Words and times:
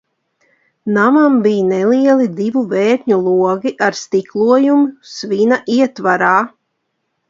Namam 0.95 1.35
bija 1.47 1.65
nelieli 1.73 2.27
divu 2.41 2.65
vērtņu 2.73 3.21
logi 3.29 3.77
ar 3.91 4.01
stiklojumu 4.03 4.93
svina 5.15 5.65
ietvarā. 5.81 6.37